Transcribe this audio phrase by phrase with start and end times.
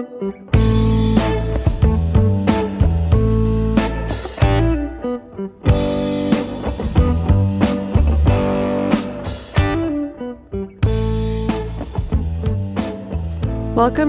[0.00, 0.32] Welcome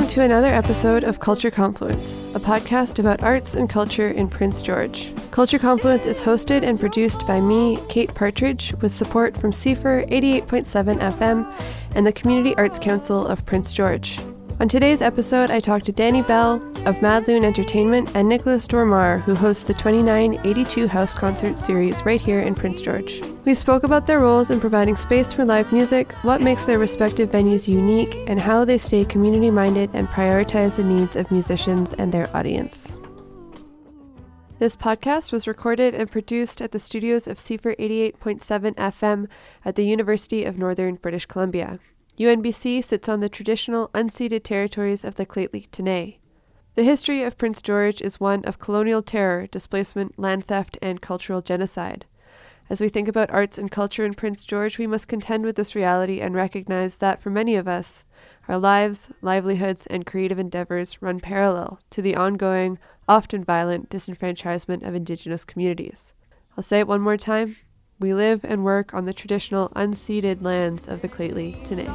[0.07, 5.13] to another episode of Culture Confluence, a podcast about arts and culture in Prince George.
[5.31, 10.99] Culture Confluence is hosted and produced by me, Kate Partridge, with support from CFUR 88.7
[11.17, 11.53] FM
[11.95, 14.21] and the Community Arts Council of Prince George.
[14.61, 19.17] On today's episode, I talked to Danny Bell of Mad Loon Entertainment and Nicolas Dormar,
[19.21, 23.23] who hosts the 2982 House Concert Series right here in Prince George.
[23.43, 27.31] We spoke about their roles in providing space for live music, what makes their respective
[27.31, 32.11] venues unique, and how they stay community minded and prioritize the needs of musicians and
[32.11, 32.99] their audience.
[34.59, 39.27] This podcast was recorded and produced at the studios of CFUR 88.7 FM
[39.65, 41.79] at the University of Northern British Columbia.
[42.19, 46.17] UNBC sits on the traditional unceded territories of the T'enneh.
[46.75, 51.41] The history of Prince George is one of colonial terror, displacement, land theft, and cultural
[51.41, 52.05] genocide.
[52.69, 55.75] As we think about arts and culture in Prince George, we must contend with this
[55.75, 58.05] reality and recognize that for many of us,
[58.47, 64.95] our lives, livelihoods, and creative endeavors run parallel to the ongoing, often violent disenfranchisement of
[64.95, 66.13] Indigenous communities.
[66.57, 67.57] I'll say it one more time
[68.01, 71.87] we live and work on the traditional unceded lands of the Lheidli T'enneh.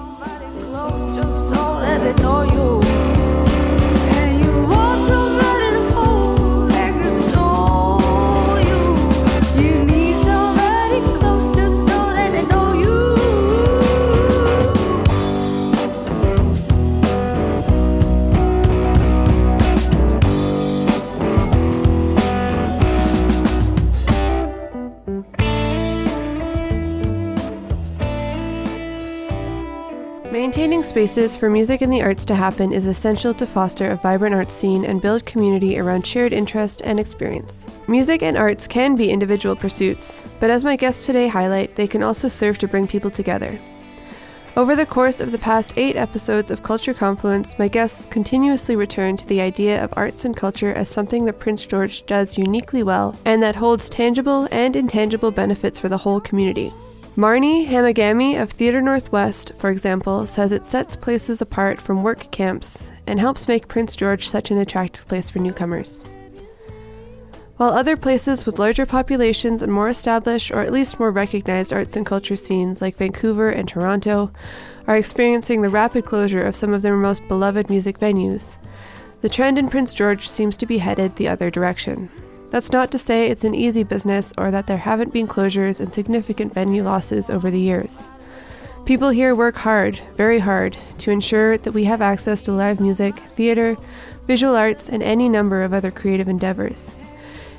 [30.97, 34.55] Spaces for music and the arts to happen is essential to foster a vibrant arts
[34.55, 37.67] scene and build community around shared interest and experience.
[37.87, 42.03] Music and arts can be individual pursuits, but as my guests today highlight, they can
[42.03, 43.61] also serve to bring people together.
[44.57, 49.19] Over the course of the past eight episodes of Culture Confluence, my guests continuously return
[49.19, 53.15] to the idea of arts and culture as something that Prince George does uniquely well
[53.27, 56.73] and that holds tangible and intangible benefits for the whole community.
[57.17, 62.91] Marnie Hamagami of Theatre Northwest, for example, says it sets places apart from work camps
[63.07, 66.05] and helps make Prince George such an attractive place for newcomers.
[67.57, 71.97] While other places with larger populations and more established or at least more recognized arts
[71.97, 74.31] and culture scenes like Vancouver and Toronto
[74.87, 78.59] are experiencing the rapid closure of some of their most beloved music venues,
[79.23, 82.11] the trend in Prince George seems to be headed the other direction.
[82.51, 85.93] That's not to say it's an easy business or that there haven't been closures and
[85.93, 88.09] significant venue losses over the years.
[88.85, 93.19] People here work hard, very hard, to ensure that we have access to live music,
[93.19, 93.77] theater,
[94.27, 96.95] visual arts, and any number of other creative endeavors.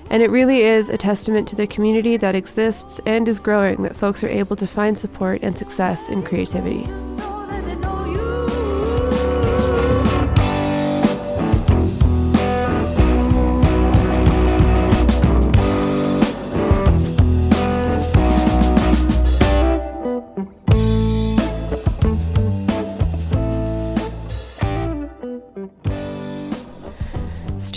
[0.10, 3.98] And it really is a testament to the community that exists and is growing that
[3.98, 6.88] folks are able to find support and success in creativity.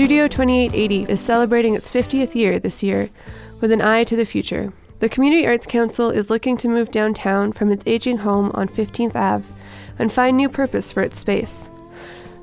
[0.00, 3.10] Studio 2880 is celebrating its 50th year this year
[3.60, 4.72] with an eye to the future.
[4.98, 9.14] The Community Arts Council is looking to move downtown from its aging home on 15th
[9.14, 9.52] Ave
[9.98, 11.66] and find new purpose for its space.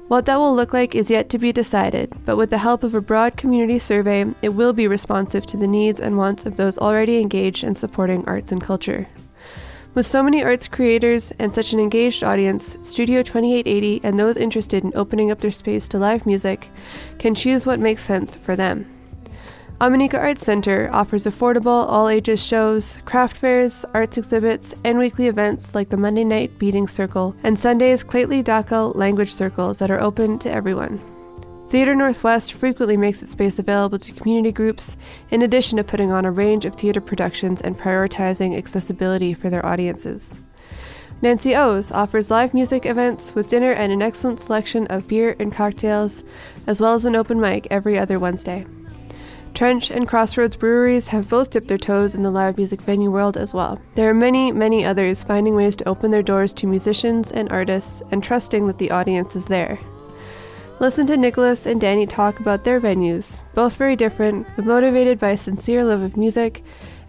[0.07, 2.93] What that will look like is yet to be decided, but with the help of
[2.93, 6.77] a broad community survey, it will be responsive to the needs and wants of those
[6.77, 9.07] already engaged in supporting arts and culture.
[9.97, 14.83] With so many arts creators and such an engaged audience, Studio 2880 and those interested
[14.83, 16.69] in opening up their space to live music
[17.17, 18.85] can choose what makes sense for them.
[19.81, 25.73] Omineca Arts Center offers affordable, all ages shows, craft fairs, arts exhibits, and weekly events
[25.73, 30.37] like the Monday Night Beading Circle and Sunday's Lheidli Dakelh language circles that are open
[30.37, 31.16] to everyone.
[31.69, 34.95] Theatre Northwest frequently makes its space available to community groups,
[35.29, 39.65] in addition to putting on a range of theatre productions and prioritizing accessibility for their
[39.65, 40.39] audiences.
[41.21, 45.51] Nancy O's offers live music events with dinner and an excellent selection of beer and
[45.51, 46.23] cocktails,
[46.65, 48.65] as well as an open mic every other Wednesday.
[49.53, 53.35] Trench and Crossroads breweries have both dipped their toes in the live music venue world
[53.35, 53.81] as well.
[53.95, 58.01] There are many, many others finding ways to open their doors to musicians and artists
[58.09, 59.79] and trusting that the audience is there.
[60.79, 65.31] Listen to Nicolas and Danny talk about their venues, both very different, but motivated by
[65.31, 66.63] a sincere love of music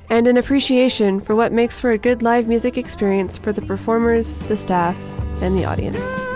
[0.09, 4.39] and an appreciation for what makes for a good live music experience for the performers,
[4.41, 4.97] the staff,
[5.43, 6.28] and the audience.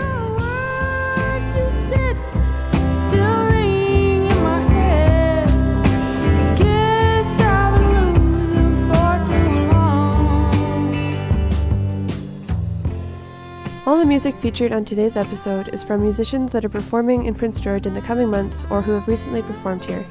[14.13, 17.95] Music featured on today's episode is from musicians that are performing in Prince George in
[17.95, 20.05] the coming months or who have recently performed here.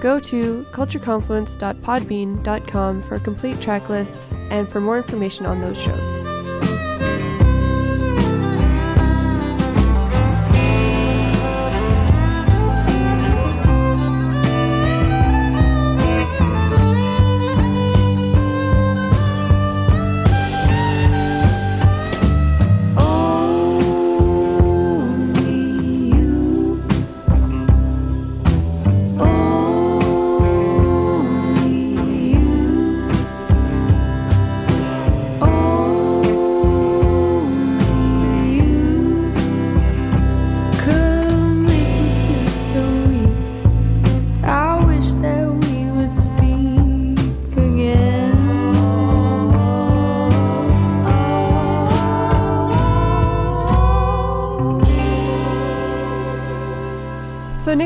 [0.00, 6.39] Go to cultureconfluence.podbean.com for a complete track list and for more information on those shows.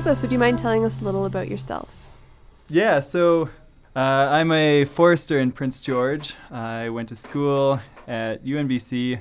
[0.04, 1.88] Would you mind telling us a little about yourself?
[2.68, 3.48] Yeah, so
[3.96, 6.34] uh, I'm a forester in Prince George.
[6.50, 9.20] I went to school at UNBC.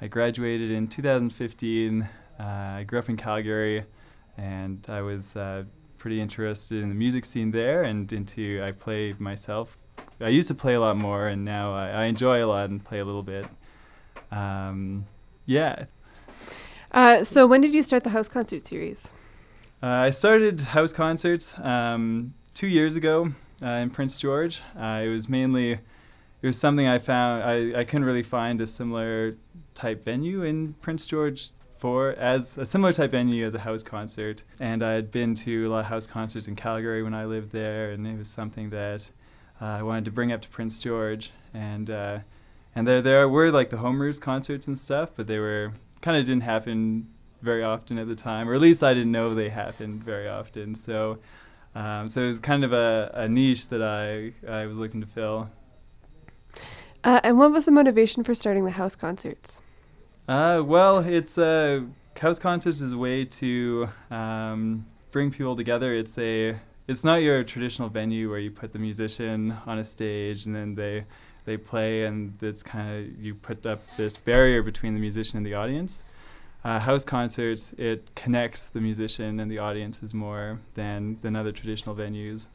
[0.00, 2.08] I graduated in 2015.
[2.40, 3.84] Uh, I grew up in Calgary,
[4.38, 5.64] and I was uh,
[5.98, 9.76] pretty interested in the music scene there and into I play myself.
[10.20, 12.82] I used to play a lot more, and now I, I enjoy a lot and
[12.82, 13.46] play a little bit.
[14.30, 15.04] Um,
[15.44, 15.84] yeah.
[16.92, 19.08] Uh, so when did you start the house concert series?
[19.84, 23.32] Uh, I started house concerts um, two years ago
[23.62, 24.62] uh, in Prince George.
[24.74, 28.66] Uh, it was mainly it was something I found I, I couldn't really find a
[28.66, 29.36] similar
[29.74, 34.42] type venue in Prince George for as a similar type venue as a house concert.
[34.58, 37.52] And I had been to a lot of house concerts in Calgary when I lived
[37.52, 39.10] there, and it was something that
[39.60, 41.30] uh, I wanted to bring up to Prince George.
[41.52, 42.20] And uh,
[42.74, 46.24] and there there were like the Homers concerts and stuff, but they were kind of
[46.24, 47.08] didn't happen
[47.44, 50.74] very often at the time, or at least I didn't know they happened very often.
[50.74, 51.18] So,
[51.74, 55.06] um, so it was kind of a, a niche that I I was looking to
[55.06, 55.50] fill.
[57.04, 59.60] Uh, and what was the motivation for starting the house concerts?
[60.26, 61.82] Uh, well, it's uh,
[62.18, 65.94] house concerts is a way to um, bring people together.
[65.94, 66.56] It's a
[66.88, 70.74] it's not your traditional venue where you put the musician on a stage and then
[70.74, 71.04] they
[71.44, 75.46] they play and it's kind of you put up this barrier between the musician and
[75.46, 76.02] the audience
[76.64, 81.94] uh, house concerts, it connects the musician and the audiences more than than other traditional
[81.94, 82.48] venues.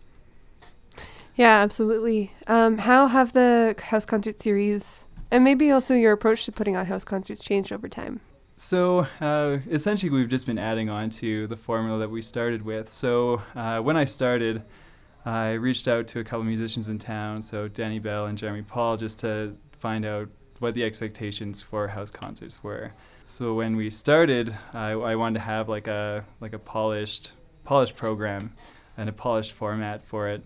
[1.35, 2.33] Yeah, absolutely.
[2.47, 6.87] Um, how have the house concert series and maybe also your approach to putting on
[6.87, 8.19] house concerts changed over time?
[8.57, 12.89] So uh, essentially, we've just been adding on to the formula that we started with.
[12.89, 14.63] So uh, when I started,
[15.23, 18.97] I reached out to a couple musicians in town, so Danny Bell and Jeremy Paul,
[18.97, 20.27] just to find out
[20.59, 22.91] what the expectations for house concerts were.
[23.29, 27.33] So when we started, I, I wanted to have like a like a polished
[27.63, 28.55] polished program
[28.97, 30.43] and a polished format for it.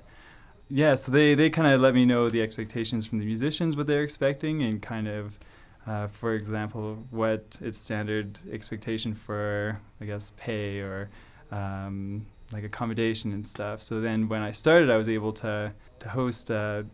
[0.68, 3.88] Yeah, so they, they kind of let me know the expectations from the musicians, what
[3.88, 5.40] they're expecting, and kind of,
[5.88, 11.10] uh, for example, what its standard expectation for, I guess, pay or
[11.52, 13.82] um, like accommodation and stuff.
[13.82, 16.86] So then when I started, I was able to, to host a,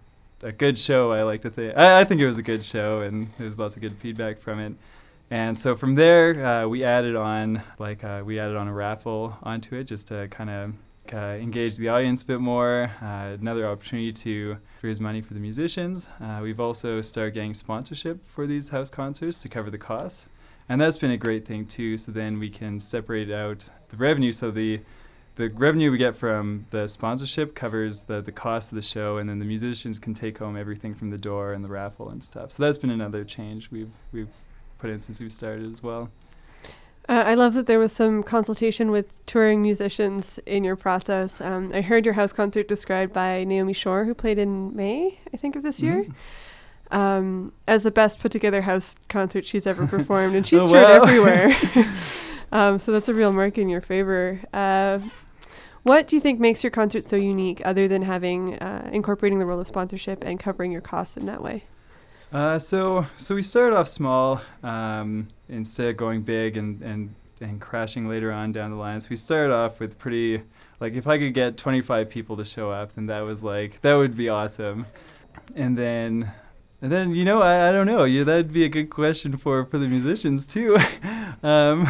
[0.43, 1.11] a good show.
[1.13, 1.75] I like to think.
[1.75, 4.39] I, I think it was a good show, and there was lots of good feedback
[4.39, 4.73] from it.
[5.31, 9.37] And so from there, uh, we added on like uh, we added on a raffle
[9.43, 10.73] onto it just to kind of
[11.13, 12.91] uh, engage the audience a bit more.
[13.01, 16.09] Uh, another opportunity to raise money for the musicians.
[16.19, 20.29] Uh, we've also started getting sponsorship for these house concerts to cover the costs,
[20.67, 21.97] and that's been a great thing too.
[21.97, 24.31] So then we can separate out the revenue.
[24.31, 24.81] So the
[25.35, 29.29] the revenue we get from the sponsorship covers the, the cost of the show, and
[29.29, 32.51] then the musicians can take home everything from the door and the raffle and stuff.
[32.51, 34.27] So that's been another change we've we've
[34.79, 36.09] put in since we started as well.
[37.09, 41.41] Uh, I love that there was some consultation with touring musicians in your process.
[41.41, 45.37] Um, I heard your house concert described by Naomi Shore, who played in May, I
[45.37, 46.01] think, of this mm-hmm.
[46.01, 46.07] year,
[46.91, 50.83] um, as the best put together house concert she's ever performed, and she's oh, toured
[50.83, 51.03] wow.
[51.03, 51.55] everywhere.
[52.51, 54.39] um, so that's a real mark in your favor.
[54.53, 54.99] Uh,
[55.81, 59.47] what do you think makes your concert so unique, other than having uh, incorporating the
[59.47, 61.63] role of sponsorship and covering your costs in that way?
[62.31, 67.59] Uh, so so we started off small um, instead of going big and, and and
[67.59, 68.99] crashing later on down the line.
[69.01, 70.43] So we started off with pretty
[70.79, 73.95] like if I could get 25 people to show up, then that was like that
[73.95, 74.85] would be awesome.
[75.55, 76.31] And then
[76.81, 79.79] and then you know I, I don't know that'd be a good question for for
[79.79, 80.77] the musicians too.
[81.43, 81.89] um,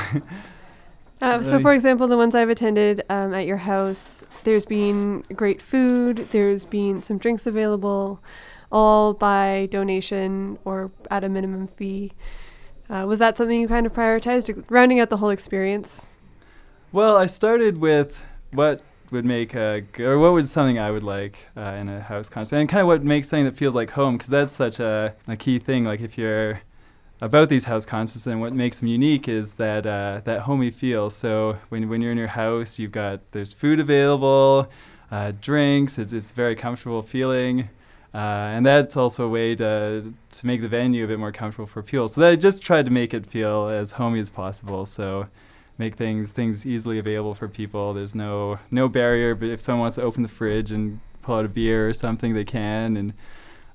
[1.22, 5.62] uh, so, for example, the ones I've attended um, at your house, there's been great
[5.62, 6.30] food.
[6.32, 8.22] There's been some drinks available
[8.72, 12.12] all by donation or at a minimum fee.
[12.90, 16.06] Uh, was that something you kind of prioritized, rounding out the whole experience?
[16.92, 21.04] Well, I started with what would make a g- or what was something I would
[21.04, 23.92] like uh, in a house concert, and kind of what makes something that feels like
[23.92, 25.84] home, because that's such a, a key thing.
[25.84, 26.62] Like if you're
[27.22, 31.10] about these house concerts and what makes them unique is that uh, that homey feel.
[31.10, 34.70] So when when you're in your house, you've got there's food available,
[35.12, 36.00] uh, drinks.
[36.00, 37.70] It's it's very comfortable feeling.
[38.14, 41.68] Uh, and that's also a way to to make the venue a bit more comfortable
[41.68, 42.08] for people.
[42.08, 44.86] So I just tried to make it feel as homey as possible.
[44.86, 45.28] So
[45.78, 47.94] make things things easily available for people.
[47.94, 51.46] There's no no barrier, but if someone wants to open the fridge and pull out
[51.46, 52.98] a beer or something, they can.
[52.98, 53.14] And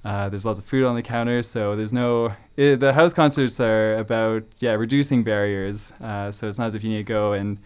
[0.05, 2.35] uh, there's lots of food on the counter, so there's no.
[2.57, 5.93] It, the house concerts are about yeah reducing barriers.
[6.01, 7.59] Uh, so it's not as if you need to go and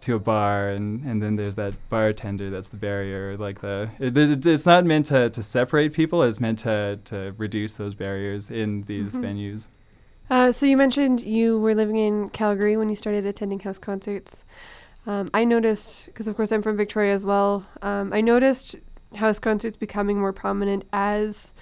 [0.00, 4.16] to a bar and, and then there's that bartender that's the barrier like the it,
[4.46, 8.82] it's not meant to, to separate people it's meant to, to reduce those barriers in
[8.82, 9.24] these mm-hmm.
[9.24, 9.68] venues.
[10.28, 14.44] Uh, so you mentioned you were living in calgary when you started attending house concerts.
[15.06, 18.76] Um, i noticed because of course i'm from victoria as well um, i noticed
[19.16, 21.54] house concerts becoming more prominent as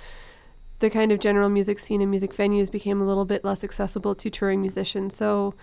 [0.80, 4.14] the kind of general music scene and music venues became a little bit less accessible
[4.14, 5.16] to touring musicians.
[5.16, 5.54] So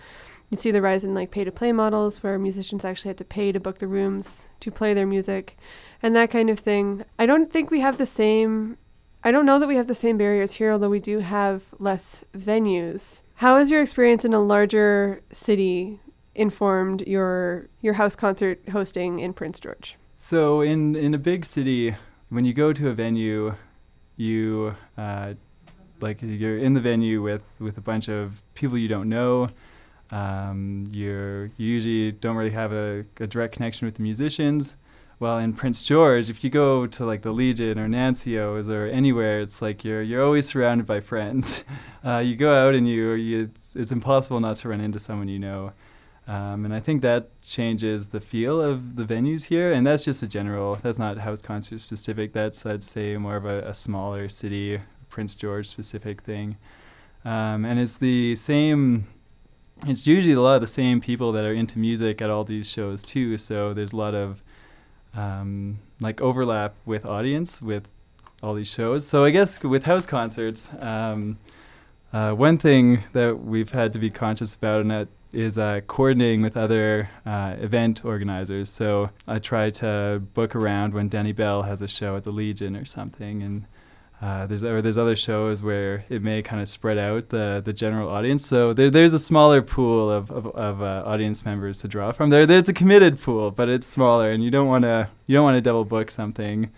[0.50, 3.24] you'd see the rise in like pay to play models where musicians actually had to
[3.24, 5.56] pay to book the rooms to play their music
[6.02, 7.04] and that kind of thing.
[7.18, 8.78] I don't think we have the same
[9.24, 12.24] I don't know that we have the same barriers here although we do have less
[12.36, 13.22] venues.
[13.34, 16.00] How has your experience in a larger city
[16.34, 19.96] informed your your house concert hosting in Prince George?
[20.14, 21.96] So in in a big city
[22.28, 23.54] when you go to a venue
[24.16, 25.34] you uh,
[26.00, 29.48] like you're in the venue with with a bunch of people you don't know
[30.10, 34.76] um, you usually don't really have a, a, direct connection with the musicians.
[35.18, 38.86] Well, in Prince George, if you go to like the Legion or Nancy O's or
[38.86, 41.64] anywhere, it's like you're you're always surrounded by friends.
[42.04, 45.26] Uh, you go out and you, you it's, it's, impossible not to run into someone
[45.26, 45.72] you know.
[46.28, 49.72] Um, and I think that changes the feel of the venues here.
[49.72, 50.76] And that's just a general.
[50.76, 52.32] That's not house concert specific.
[52.32, 56.58] That's I'd say more of a, a smaller city, Prince George specific thing.
[57.24, 59.08] Um, and it's the same
[59.86, 62.68] it's usually a lot of the same people that are into music at all these
[62.68, 63.36] shows too.
[63.36, 64.42] So there's a lot of
[65.14, 67.86] um, like overlap with audience with
[68.42, 69.06] all these shows.
[69.06, 71.38] So I guess with house concerts, um,
[72.12, 76.40] uh, one thing that we've had to be conscious about and that is uh, coordinating
[76.40, 78.70] with other uh, event organizers.
[78.70, 82.76] So I try to book around when Danny Bell has a show at the Legion
[82.76, 83.66] or something, and
[84.22, 87.72] uh, there's or there's other shows where it may kind of spread out the the
[87.72, 88.46] general audience.
[88.46, 92.30] So there, there's a smaller pool of of, of uh, audience members to draw from.
[92.30, 95.44] There there's a committed pool, but it's smaller, and you don't want to you don't
[95.44, 96.70] want to double book something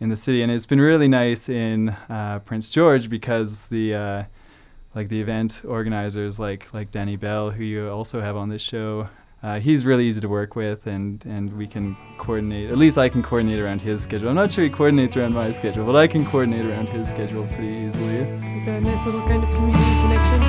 [0.00, 0.42] in the city.
[0.42, 4.24] And it's been really nice in uh, Prince George because the uh,
[4.96, 9.08] like the event organizers like like Danny Bell, who you also have on this show,
[9.44, 12.70] uh, he's really easy to work with, and, and we can coordinate.
[12.70, 14.30] At least I can coordinate around his schedule.
[14.30, 17.46] I'm not sure he coordinates around my schedule, but I can coordinate around his schedule
[17.48, 18.14] pretty easily.
[18.14, 20.40] It's like a nice little kind of community connection.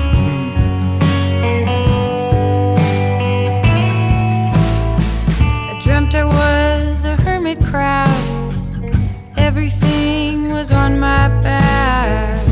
[5.68, 8.08] I dreamt I was a hermit crab.
[9.36, 12.45] Everything was on my back.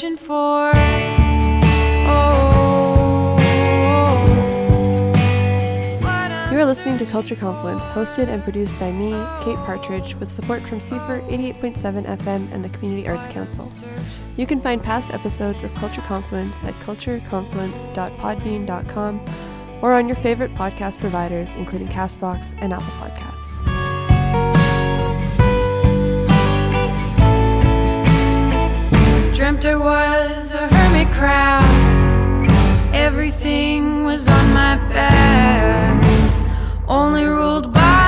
[0.00, 0.72] Searching for.
[2.08, 3.36] Oh.
[6.64, 9.10] listening to Culture Confluence, hosted and produced by me,
[9.42, 13.68] Kate Partridge, with support from CFUR 88.7 FM and the Community Arts Council.
[14.36, 19.20] You can find past episodes of Culture Confluence at cultureconfluence.podbean.com
[19.82, 23.39] or on your favorite podcast providers, including Castbox and Apple Podcasts.
[29.40, 31.64] Dreamt I was a hermit crab.
[32.92, 36.04] Everything was on my back
[36.86, 37.99] only ruled by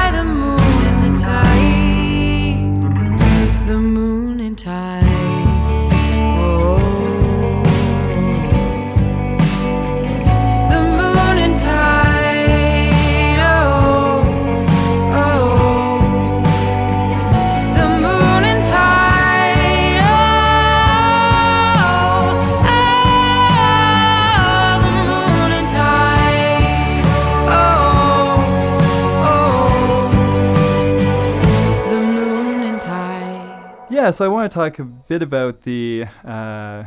[34.03, 36.83] yeah, so I want to talk a bit about the uh,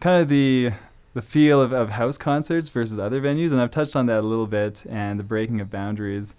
[0.00, 0.72] kind of the
[1.14, 4.26] the feel of, of house concerts versus other venues, and I've touched on that a
[4.26, 6.34] little bit, and the breaking of boundaries.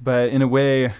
[0.00, 0.92] But in a way,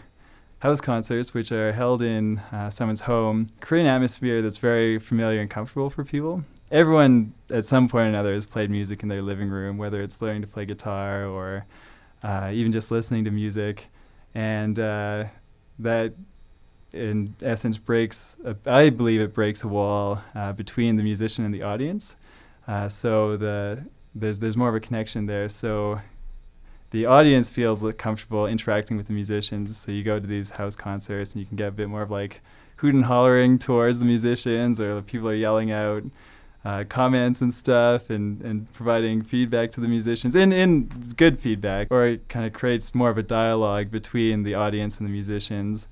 [0.59, 5.41] house concerts, which are held in uh, someone's home, create an atmosphere that's very familiar
[5.41, 6.43] and comfortable for people.
[6.73, 10.21] Everyone, at some point or another, has played music in their living room, whether it's
[10.21, 11.65] learning to play guitar or
[12.25, 13.87] uh, even just listening to music,
[14.35, 15.27] and uh,
[15.79, 16.15] that
[16.95, 21.53] in essence breaks a, I believe it breaks a wall uh, between the musician and
[21.53, 22.17] the audience.
[22.67, 23.85] Uh, so the
[24.15, 25.49] there's there's more of a connection there.
[25.49, 26.01] So
[26.91, 29.77] the audience feels comfortable interacting with the musicians.
[29.77, 32.11] So you go to these house concerts and you can get a bit more of
[32.11, 32.41] like
[32.77, 36.05] hoot and hollering towards the musicians or the people are yelling out
[36.65, 40.85] uh, comments and stuff and, and providing feedback to the musicians in, in
[41.17, 41.89] good feedback.
[41.91, 45.89] Or it kind of creates more of a dialogue between the audience and the musicians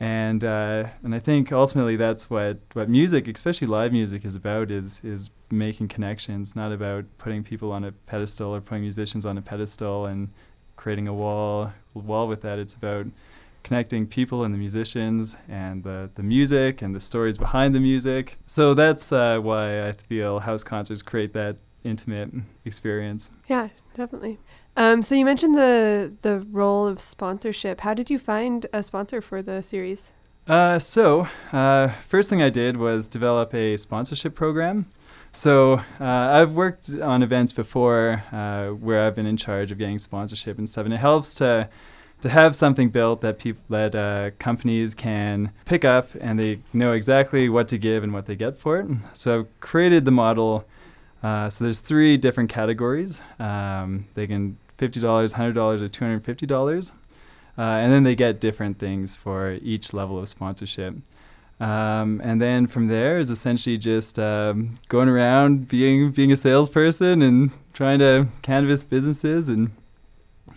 [0.00, 4.70] and uh, and I think ultimately that's what what music, especially live music, is about
[4.70, 9.38] is is making connections, not about putting people on a pedestal or putting musicians on
[9.38, 10.28] a pedestal and
[10.76, 12.58] creating a wall wall with that.
[12.58, 13.06] It's about
[13.62, 18.38] connecting people and the musicians and the, the music and the stories behind the music.
[18.46, 22.30] So that's uh, why I feel house concerts create that intimate
[22.64, 23.30] experience.
[23.48, 24.38] Yeah, definitely.
[24.76, 27.80] Um, so you mentioned the the role of sponsorship.
[27.80, 30.10] How did you find a sponsor for the series?
[30.46, 34.86] Uh, so uh, first thing I did was develop a sponsorship program.
[35.32, 39.98] So uh, I've worked on events before uh, where I've been in charge of getting
[39.98, 41.68] sponsorship and stuff, and it helps to
[42.22, 46.92] to have something built that people that uh, companies can pick up and they know
[46.92, 48.86] exactly what to give and what they get for it.
[49.12, 50.64] So I've created the model.
[51.22, 53.20] Uh, so there's three different categories.
[53.38, 56.92] Um, they can $50, $100, or $250.
[57.56, 60.94] Uh, and then they get different things for each level of sponsorship.
[61.60, 67.22] Um, and then from there is essentially just um, going around being being a salesperson
[67.22, 69.70] and trying to canvas businesses and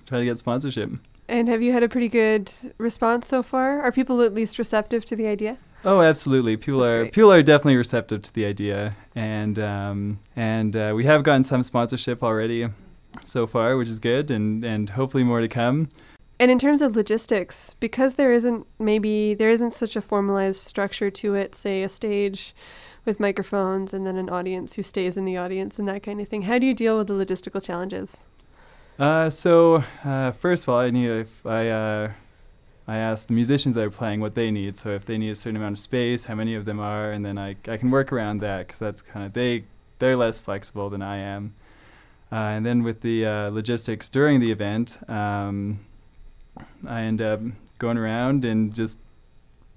[0.07, 0.89] try to get sponsorship.
[1.27, 3.81] And have you had a pretty good response so far?
[3.81, 5.57] Are people at least receptive to the idea?
[5.85, 6.57] Oh, absolutely.
[6.57, 7.13] People That's are great.
[7.13, 11.61] people are definitely receptive to the idea, and um, and uh, we have gotten some
[11.61, 12.69] sponsorship already
[13.25, 15.89] so far, which is good, and and hopefully more to come.
[16.39, 21.09] And in terms of logistics, because there isn't maybe there isn't such a formalized structure
[21.09, 22.53] to it, say a stage
[23.05, 26.27] with microphones and then an audience who stays in the audience and that kind of
[26.27, 26.43] thing.
[26.43, 28.17] How do you deal with the logistical challenges?
[28.99, 32.11] Uh, so uh, first of all, I need if I uh,
[32.87, 34.77] I ask the musicians that are playing what they need.
[34.77, 37.25] So if they need a certain amount of space, how many of them are, and
[37.25, 39.63] then I I can work around that because that's kind of they
[39.99, 41.55] they're less flexible than I am.
[42.31, 45.79] Uh, and then with the uh, logistics during the event, um,
[46.85, 47.39] I end up
[47.79, 48.99] going around and just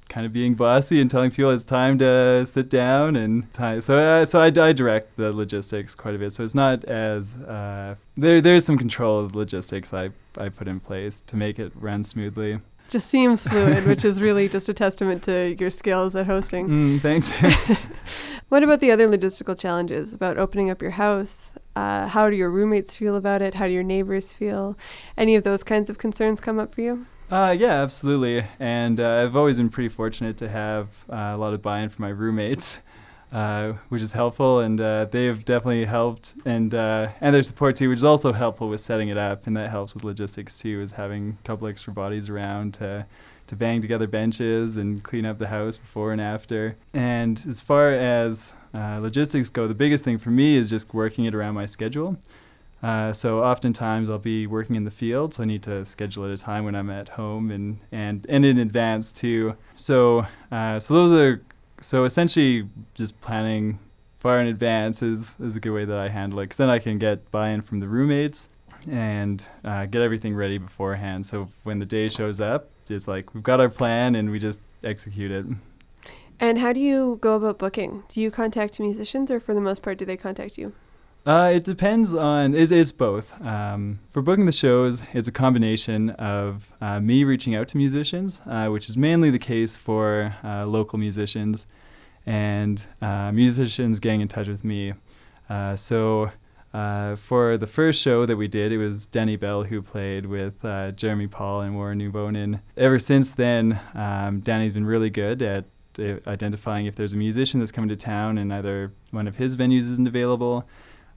[0.09, 3.81] kind of being bossy and telling people it's time to sit down and time.
[3.81, 6.33] So, uh, so I, I, direct the logistics quite a bit.
[6.33, 8.41] So it's not as uh, there.
[8.41, 12.03] There's some control of the logistics I I put in place to make it run
[12.05, 12.59] smoothly.
[12.91, 16.69] Just seems fluid, which is really just a testament to your skills at hosting.
[16.69, 17.31] Mm, thanks.
[18.49, 21.53] what about the other logistical challenges about opening up your house?
[21.77, 23.55] Uh, how do your roommates feel about it?
[23.55, 24.77] How do your neighbors feel?
[25.17, 27.07] Any of those kinds of concerns come up for you?
[27.31, 28.45] Uh, yeah, absolutely.
[28.59, 32.03] And uh, I've always been pretty fortunate to have uh, a lot of buy-in from
[32.03, 32.81] my roommates,
[33.33, 34.61] uh, which is helpful.
[34.61, 38.81] And uh, they've definitely helped, and and their support too, which is also helpful with
[38.81, 42.29] setting it up, and that helps with logistics too, is having a couple extra bodies
[42.29, 43.07] around to
[43.51, 46.77] to bang together benches and clean up the house before and after.
[46.95, 51.25] And as far as uh, logistics go, the biggest thing for me is just working
[51.25, 52.17] it around my schedule.
[52.81, 56.31] Uh, so oftentimes I'll be working in the field, so I need to schedule at
[56.31, 59.57] a time when I'm at home and and, and in advance too.
[59.75, 61.43] So uh, so those are
[61.81, 63.79] so essentially just planning
[64.19, 66.79] far in advance is, is a good way that I handle it because then I
[66.79, 68.49] can get buy-in from the roommates
[68.89, 71.27] and uh, get everything ready beforehand.
[71.27, 74.59] So when the day shows up, it's like we've got our plan and we just
[74.85, 75.47] execute it.
[76.39, 78.05] And how do you go about booking?
[78.09, 80.73] Do you contact musicians, or for the most part, do they contact you?
[81.27, 82.55] Uh, it depends on.
[82.55, 83.39] It, it's both.
[83.43, 88.41] Um, for booking the shows, it's a combination of uh, me reaching out to musicians,
[88.47, 91.67] uh, which is mainly the case for uh, local musicians,
[92.25, 94.95] and uh, musicians getting in touch with me.
[95.51, 96.31] Uh, so
[96.73, 100.63] for the first show that we did, it was Denny Bell who played with
[100.97, 102.61] Jeremy Paul and Warren Newbonin.
[102.77, 105.65] Ever since then, um, Danny's been really good at
[105.99, 109.91] identifying if there's a musician that's coming to town and either one of his venues
[109.91, 110.67] isn't available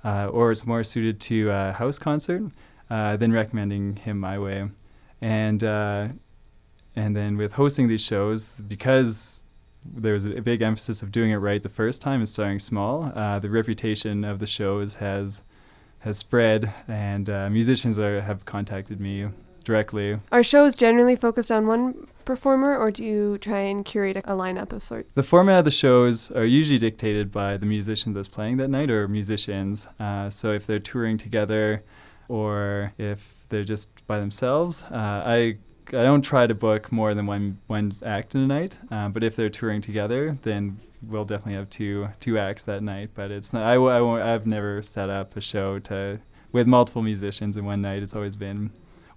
[0.03, 2.43] uh, or it's more suited to a house concert,
[2.89, 4.69] uh, then recommending him my way.
[5.21, 6.07] And uh,
[6.95, 9.43] and then with hosting these shows, because
[9.85, 13.11] there was a big emphasis of doing it right the first time and starting small.
[13.15, 15.43] Uh, the reputation of the shows has
[15.99, 19.27] has spread, and uh, musicians are, have contacted me
[19.63, 20.19] directly.
[20.31, 24.71] Are shows generally focused on one performer, or do you try and curate a, lineup
[24.71, 25.13] of sorts?
[25.13, 28.89] The format of the shows are usually dictated by the musician that's playing that night
[28.89, 29.87] or musicians.
[29.99, 31.83] Uh, so if they're touring together,
[32.29, 35.57] or if they're just by themselves, uh, I
[35.89, 38.79] I don't try to book more than one one act in a night.
[38.89, 43.11] Uh, but if they're touring together, then we'll definitely have two two acts that night.
[43.13, 43.63] But it's not.
[43.63, 46.19] I, I won't, I've never set up a show to
[46.51, 48.01] with multiple musicians in one night.
[48.01, 48.71] It's always been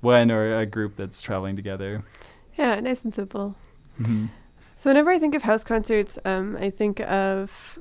[0.06, 2.02] one or a group that's traveling together.
[2.56, 3.54] Yeah, nice and simple.
[4.00, 4.26] Mm-hmm.
[4.76, 7.78] So whenever I think of house concerts, um, I think of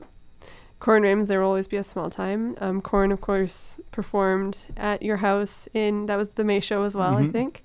[0.79, 1.27] Corin Raymond.
[1.27, 2.55] There will always be a small time.
[2.59, 6.95] Um, Corn, of course, performed at your house in that was the May show as
[6.95, 7.15] well.
[7.17, 7.31] I Mhm.
[7.31, 7.63] think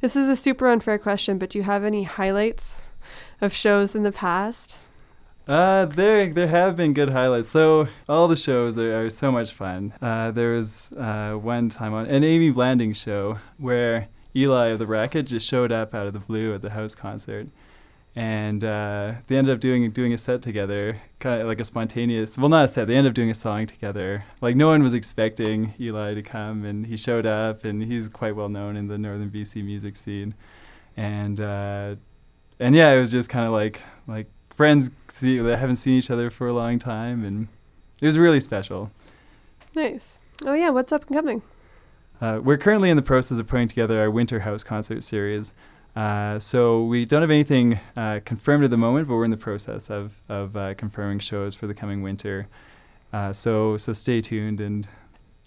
[0.00, 2.82] this is a super unfair question, but do you have any highlights
[3.40, 4.76] of shows in the past?
[5.46, 7.48] Uh, there there have been good highlights.
[7.48, 9.92] So all the shows are, are so much fun.
[10.00, 14.86] Uh, there was uh, one time on an Amy Blanding show where Eli of the
[14.86, 17.48] Racket just showed up out of the blue at the house concert,
[18.14, 22.38] and uh, they ended up doing doing a set together, kind of like a spontaneous.
[22.38, 22.86] Well, not a set.
[22.86, 24.24] They ended up doing a song together.
[24.40, 28.36] Like no one was expecting Eli to come, and he showed up, and he's quite
[28.36, 30.34] well known in the northern BC music scene,
[30.96, 31.96] and uh,
[32.60, 36.10] and yeah, it was just kind of like like friends see, that haven't seen each
[36.10, 37.48] other for a long time, and
[38.00, 38.90] it was really special.
[39.74, 40.18] Nice.
[40.44, 41.42] Oh yeah, what's up and coming?
[42.20, 45.52] Uh, we're currently in the process of putting together our winter house concert series.
[45.94, 49.36] Uh, so we don't have anything uh, confirmed at the moment, but we're in the
[49.36, 52.48] process of of uh, confirming shows for the coming winter.
[53.12, 54.88] Uh, so so stay tuned and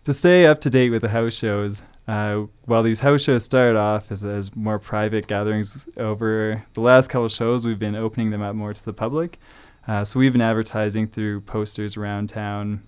[0.03, 1.81] to stay up to date with the house shows.
[2.07, 7.09] Uh, while these house shows started off as, as more private gatherings, over the last
[7.09, 9.39] couple shows we've been opening them up more to the public.
[9.87, 12.83] Uh, so we've been advertising through posters around town.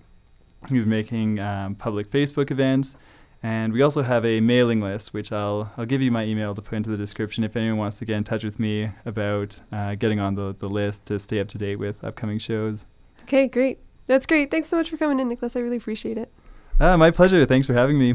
[0.70, 2.96] We've been making um, public Facebook events.
[3.42, 6.62] And we also have a mailing list, which I'll I'll give you my email to
[6.62, 9.94] put into the description if anyone wants to get in touch with me about uh,
[9.94, 12.86] getting on the, the list to stay up to date with upcoming shows.
[13.22, 13.78] Okay, great.
[14.08, 14.50] That's great.
[14.50, 15.54] Thanks so much for coming in, Nicolas.
[15.54, 16.32] I really appreciate it.
[16.80, 17.44] Ah, my pleasure.
[17.44, 18.14] Thanks for having me.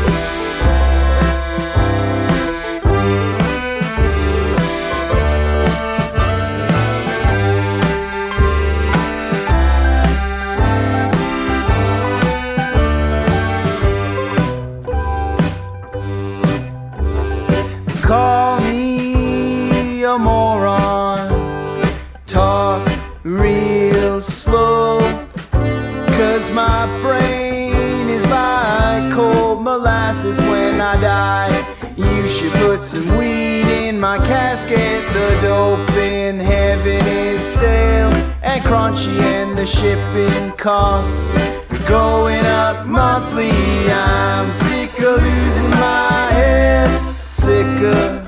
[30.91, 31.93] I die.
[31.95, 35.01] You should put some weed in my casket.
[35.13, 38.11] The dope in heaven is stale
[38.43, 41.33] and crunchy, and the shipping costs
[41.71, 43.51] are going up monthly.
[43.89, 46.89] I'm sick of losing my head.
[47.29, 48.20] Sick of,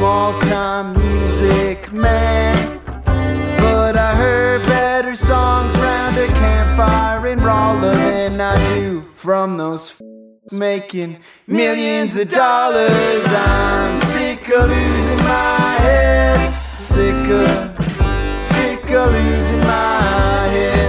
[0.00, 2.80] small time music man.
[3.58, 9.90] But I heard better songs round a campfire in Rolla than I do from those
[9.90, 10.00] f-
[10.58, 13.24] making millions of dollars.
[13.26, 17.84] I'm sick of losing my head, sick of,
[18.40, 20.79] sick of losing my head.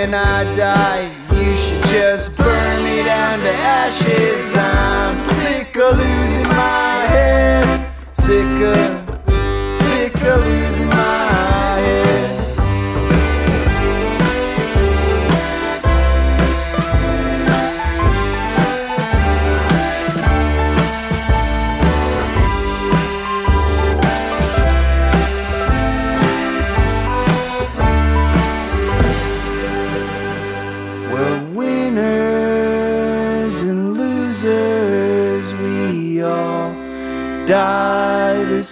[0.00, 1.10] When I die.
[1.36, 4.56] You should just burn me down to ashes.
[4.56, 8.86] I'm sick of losing my head, sick of,
[9.82, 10.69] sick of losing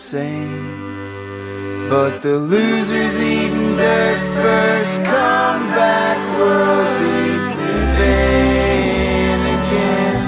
[0.09, 1.87] same.
[1.91, 7.33] But the losers eating dirt first come back worldly
[7.99, 10.25] living again.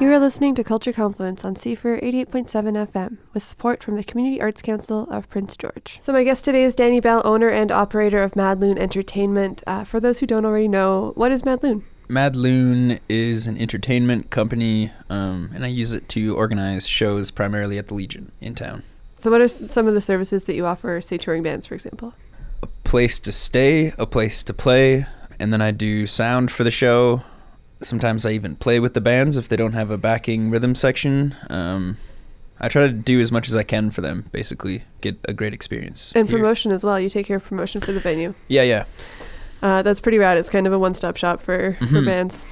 [0.00, 4.40] You are listening to Culture Confluence on CFUR 88.7 FM with support from the Community
[4.40, 5.96] Arts Council of Prince George.
[6.00, 9.64] So, my guest today is Danny Bell, owner and operator of Mad Loon Entertainment.
[9.66, 11.64] Uh, for those who don't already know, what is Mad
[12.08, 12.14] Loon?
[12.14, 17.78] Mad Loon is an entertainment company, um, and I use it to organize shows primarily
[17.78, 18.82] at the Legion in town.
[19.18, 22.14] So, what are some of the services that you offer, say, touring bands, for example?
[22.62, 25.04] A place to stay, a place to play,
[25.38, 27.22] and then I do sound for the show.
[27.82, 31.34] Sometimes I even play with the bands if they don't have a backing rhythm section.
[31.50, 31.98] Um,
[32.58, 35.52] I try to do as much as I can for them, basically, get a great
[35.52, 36.12] experience.
[36.14, 36.38] And here.
[36.38, 36.98] promotion as well.
[36.98, 38.34] You take care of promotion for the venue.
[38.48, 38.84] Yeah, yeah.
[39.62, 40.36] Uh, that's pretty rad.
[40.38, 42.04] It's kind of a one-stop shop for, for Mhm.
[42.04, 42.44] bands.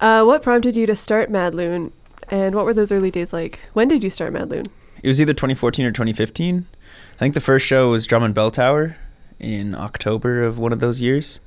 [0.00, 1.92] Uh, what prompted you to start Mad Loon,
[2.28, 3.58] and what were those early days like?
[3.72, 4.64] When did you start Mad Loon?
[5.02, 6.66] It was either 2014 or 2015.
[7.14, 8.96] I think the first show was Drum and Bell Tower
[9.38, 11.40] in October of one of those years.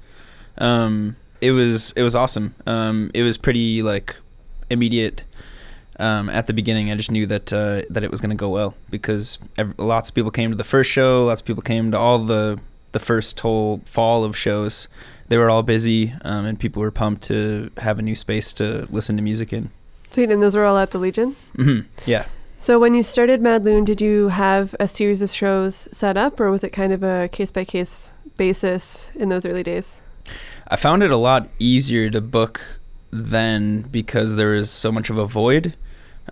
[0.57, 2.55] Um, it was it was awesome.
[2.65, 4.15] Um, it was pretty like
[4.69, 5.23] immediate.
[5.99, 8.49] Um, at the beginning, I just knew that uh, that it was going to go
[8.49, 11.25] well because ev- lots of people came to the first show.
[11.25, 12.59] Lots of people came to all the
[12.97, 14.87] the first whole fall of shows.
[15.27, 18.87] They were all busy, um, and people were pumped to have a new space to
[18.89, 19.69] listen to music in.
[20.09, 21.35] Sweet, and those were all at the Legion.
[21.55, 22.25] hmm Yeah.
[22.57, 26.39] So when you started Mad Loon, did you have a series of shows set up,
[26.39, 29.97] or was it kind of a case by case basis in those early days?
[30.67, 32.61] I found it a lot easier to book
[33.11, 35.75] then because there was so much of a void.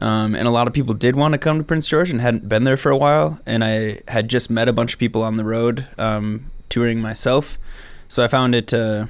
[0.02, 2.50] Um, and a lot of people did want to come to Prince George and hadn't
[2.50, 3.40] been there for a while.
[3.46, 7.58] And I had just met a bunch of people on the road um, touring myself,
[8.08, 9.08] so I found it uh,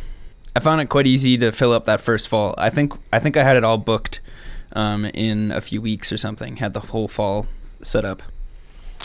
[0.56, 2.56] I found it quite easy to fill up that first fall.
[2.58, 4.22] I think I think I had it all booked
[4.74, 6.58] um, in a few weeks or something.
[6.58, 7.48] Had the whole fall
[7.82, 8.24] set up.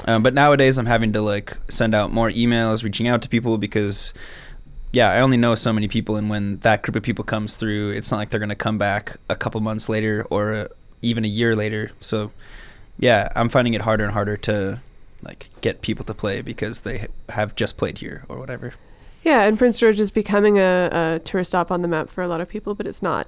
[0.06, 3.58] Um, but nowadays I'm having to like send out more emails, reaching out to people
[3.58, 4.14] because
[4.92, 7.90] yeah, I only know so many people, and when that group of people comes through,
[7.90, 10.68] it's not like they're gonna come back a couple months later or uh,
[11.02, 11.90] even a year later.
[12.00, 12.32] So,
[12.98, 14.80] yeah, I'm finding it harder and harder to
[15.22, 18.74] like get people to play because they have just played here or whatever.
[19.22, 22.26] Yeah, and Prince George is becoming a, a tourist stop on the map for a
[22.26, 23.26] lot of people, but it's not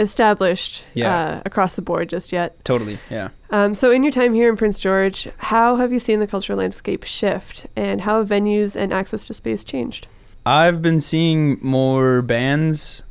[0.00, 1.14] established Yeah.
[1.16, 2.62] uh, across the board just yet.
[2.64, 3.28] Totally, yeah.
[3.50, 6.58] Um, so, in your time here in Prince George, how have you seen the cultural
[6.58, 10.06] landscape shift, and how have venues and access to space changed?
[10.46, 13.02] I've been seeing more bands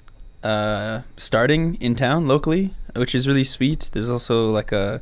[0.43, 3.89] uh, starting in town locally, which is really sweet.
[3.91, 5.01] There's also like a,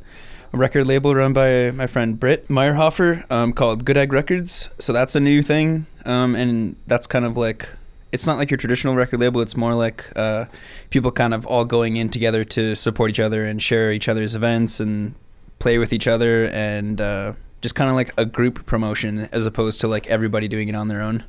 [0.52, 4.70] record label run by my friend Britt Meyerhofer um, called Good Egg Records.
[4.78, 7.68] So that's a new thing, um, and that's kind of like
[8.12, 9.40] it's not like your traditional record label.
[9.40, 10.44] It's more like uh,
[10.90, 14.34] people kind of all going in together to support each other and share each other's
[14.34, 15.14] events and
[15.58, 19.80] play with each other and uh, just kind of like a group promotion as opposed
[19.80, 21.24] to like everybody doing it on their own.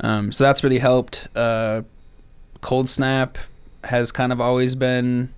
[0.00, 1.28] Um, so that's really helped.
[1.34, 1.82] Uh,
[2.60, 3.38] Cold Snap
[3.84, 5.32] has kind of always been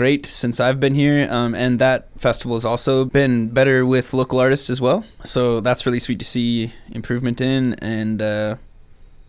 [0.00, 4.38] great since I've been here, um, and that festival has also been better with local
[4.40, 5.04] artists as well.
[5.24, 8.56] So that's really sweet to see improvement in, and uh,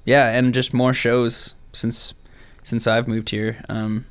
[0.06, 2.14] yeah, and just more shows since
[2.64, 3.62] since I've moved here.
[3.68, 4.06] Um,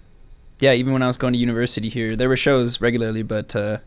[0.59, 3.79] yeah, even when I was going to university here, there were shows regularly, but uh,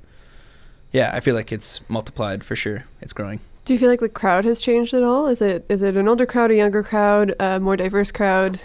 [0.92, 2.86] yeah, I feel like it's multiplied for sure.
[3.02, 3.40] It's growing.
[3.66, 5.28] Do you feel like the crowd has changed at all?
[5.28, 8.60] Is it is it an older crowd, a younger crowd, a more diverse crowd?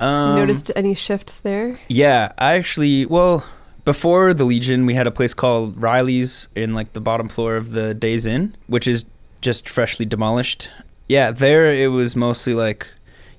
[0.00, 1.78] Um, noticed any shifts there?
[1.88, 3.44] Yeah, I actually, well,
[3.84, 7.72] before the Legion, we had a place called Riley's in like the bottom floor of
[7.72, 9.04] the Days Inn, which is
[9.40, 10.68] just freshly demolished.
[11.08, 12.86] Yeah, there it was mostly like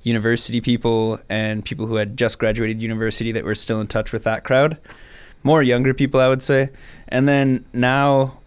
[0.04, 4.24] university people and people who had just graduated university that were still in touch with
[4.24, 4.78] that crowd.
[5.44, 6.70] More younger people, I would say.
[7.08, 8.40] And then now,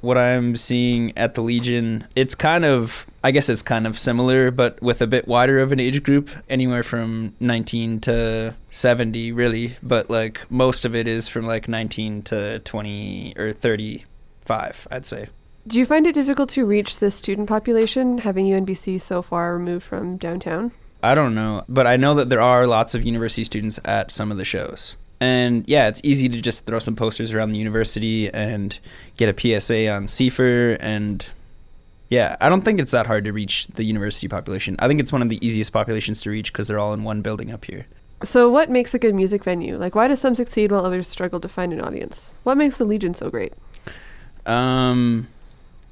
[0.00, 4.50] what I'm seeing at the Legion, it's kind of, I guess it's kind of similar,
[4.50, 9.76] but with a bit wider of an age group, anywhere from 19 to 70, really.
[9.82, 15.28] But like most of it is from like 19 to 20 or 35, I'd say.
[15.66, 19.84] Do you find it difficult to reach the student population, having UNBC so far removed
[19.84, 20.72] from downtown?
[21.02, 24.30] I don't know, but I know that there are lots of university students at some
[24.30, 24.96] of the shows.
[25.20, 28.78] And yeah, it's easy to just throw some posters around the university and
[29.18, 30.78] get a PSA on CFUR.
[30.80, 31.26] And
[32.10, 34.74] yeah, I don't think it's that hard to reach the university population.
[34.80, 37.22] I think it's one of the easiest populations to reach because they're all in one
[37.22, 37.86] building up here.
[38.22, 39.78] So, what makes a good music venue?
[39.78, 42.34] Like, why do some succeed while others struggle to find an audience?
[42.42, 43.54] What makes the Legion so great?
[44.44, 45.28] Um,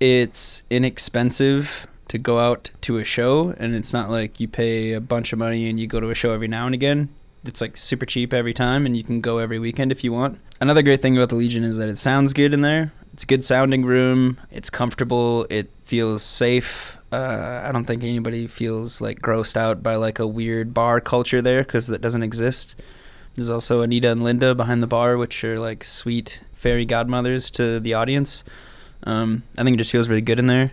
[0.00, 5.00] it's inexpensive to go out to a show, and it's not like you pay a
[5.00, 7.08] bunch of money and you go to a show every now and again.
[7.44, 10.38] It's like super cheap every time, and you can go every weekend if you want.
[10.60, 12.92] Another great thing about the Legion is that it sounds good in there.
[13.12, 14.38] It's a good sounding room.
[14.50, 15.46] It's comfortable.
[15.50, 16.96] It feels safe.
[17.10, 21.40] Uh, I don't think anybody feels like grossed out by like a weird bar culture
[21.40, 22.76] there because that doesn't exist.
[23.34, 27.80] There's also Anita and Linda behind the bar, which are like sweet fairy godmothers to
[27.80, 28.44] the audience.
[29.04, 30.72] Um, I think it just feels really good in there.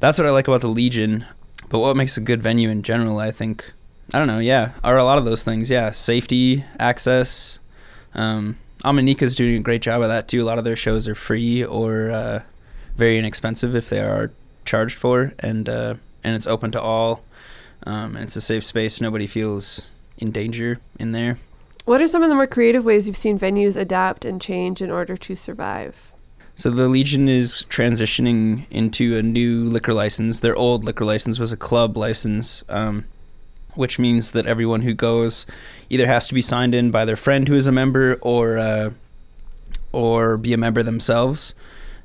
[0.00, 1.26] That's what I like about the Legion.
[1.68, 3.70] But what makes a good venue in general, I think,
[4.12, 5.70] I don't know, yeah, are a lot of those things.
[5.70, 7.60] Yeah, safety, access.
[8.14, 10.42] Um, Omineca doing a great job of that too.
[10.42, 12.42] A lot of their shows are free or uh,
[12.96, 14.30] very inexpensive if they are
[14.64, 17.22] charged for, and uh, and it's open to all.
[17.86, 19.00] Um, and it's a safe space.
[19.00, 21.38] Nobody feels in danger in there.
[21.86, 24.90] What are some of the more creative ways you've seen venues adapt and change in
[24.90, 26.12] order to survive?
[26.56, 30.40] So the Legion is transitioning into a new liquor license.
[30.40, 33.06] Their old liquor license was a club license, um,
[33.74, 35.46] which means that everyone who goes
[35.90, 38.90] either has to be signed in by their friend who is a member or uh,
[39.92, 41.54] or be a member themselves.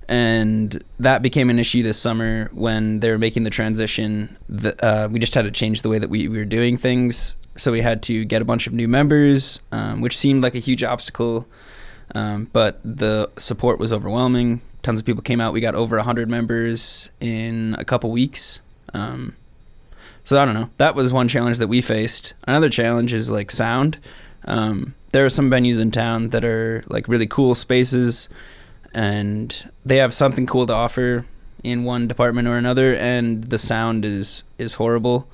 [0.07, 4.37] And that became an issue this summer when they were making the transition.
[4.79, 7.35] Uh, we just had to change the way that we, we were doing things.
[7.57, 10.59] So we had to get a bunch of new members, um, which seemed like a
[10.59, 11.47] huge obstacle.
[12.13, 14.61] Um, but the support was overwhelming.
[14.83, 15.53] Tons of people came out.
[15.53, 18.61] We got over 100 members in a couple weeks.
[18.93, 19.35] Um,
[20.25, 20.69] so I don't know.
[20.77, 22.33] That was one challenge that we faced.
[22.47, 23.97] Another challenge is like sound.
[24.43, 28.27] Um, there are some venues in town that are like really cool spaces,
[28.93, 31.25] and they have something cool to offer
[31.63, 35.27] in one department or another, and the sound is is horrible.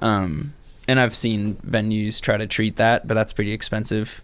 [0.00, 0.54] Um,
[0.86, 4.22] and I've seen venues try to treat that, but that's pretty expensive.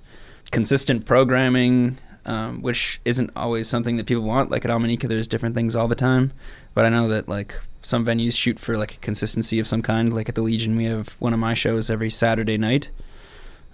[0.51, 4.51] Consistent programming, um, which isn't always something that people want.
[4.51, 6.33] Like at Omineca, there's different things all the time,
[6.75, 10.13] but I know that like some venues shoot for like a consistency of some kind.
[10.13, 12.91] Like at the Legion, we have one of my shows every Saturday night,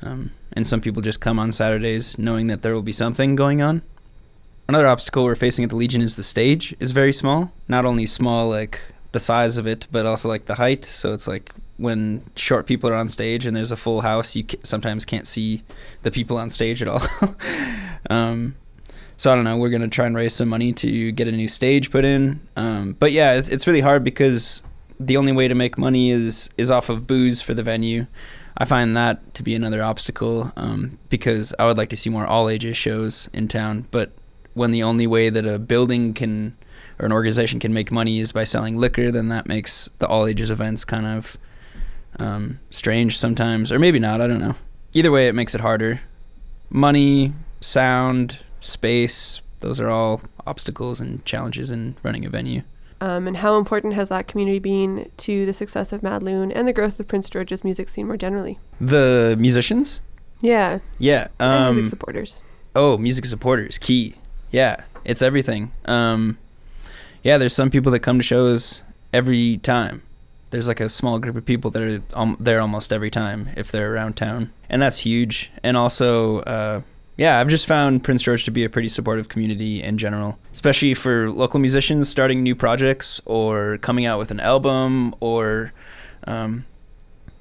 [0.02, 3.62] um, and some people just come on Saturdays knowing that there will be something going
[3.62, 3.82] on.
[4.68, 7.52] Another obstacle we're facing at the Legion is the stage is very small.
[7.68, 8.80] Not only small like
[9.12, 10.84] the size of it, but also like the height.
[10.84, 14.44] So it's like when short people are on stage and there's a full house, you
[14.62, 15.62] sometimes can't see
[16.02, 17.00] the people on stage at all.
[18.10, 18.54] um,
[19.16, 19.56] so I don't know.
[19.56, 22.40] We're gonna try and raise some money to get a new stage put in.
[22.56, 24.62] Um, but yeah, it's really hard because
[25.00, 28.06] the only way to make money is is off of booze for the venue.
[28.56, 32.26] I find that to be another obstacle um, because I would like to see more
[32.26, 33.86] all ages shows in town.
[33.92, 34.10] But
[34.54, 36.56] when the only way that a building can
[36.98, 40.26] or an organization can make money is by selling liquor, then that makes the all
[40.26, 41.38] ages events kind of
[42.18, 44.20] um, strange sometimes, or maybe not.
[44.20, 44.54] I don't know.
[44.92, 46.00] Either way, it makes it harder.
[46.70, 52.62] Money, sound, space, those are all obstacles and challenges in running a venue.
[53.00, 56.66] Um, and how important has that community been to the success of Mad Loon and
[56.66, 58.58] the growth of Prince George's music scene more generally?
[58.80, 60.00] The musicians?
[60.40, 60.80] Yeah.
[60.98, 61.28] Yeah.
[61.38, 62.40] Um, and music supporters.
[62.74, 64.14] Oh, music supporters, key.
[64.50, 65.72] Yeah, it's everything.
[65.84, 66.38] Um,
[67.22, 70.02] yeah, there's some people that come to shows every time.
[70.50, 73.70] There's like a small group of people that are um, there almost every time if
[73.70, 75.50] they're around town, and that's huge.
[75.62, 76.82] And also, uh,
[77.18, 80.94] yeah, I've just found Prince George to be a pretty supportive community in general, especially
[80.94, 85.72] for local musicians starting new projects or coming out with an album or,
[86.28, 86.64] um,